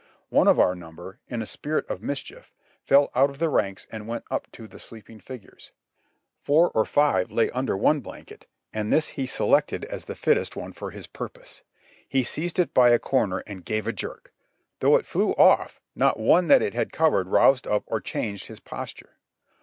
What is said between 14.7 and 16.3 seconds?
though it flew off, not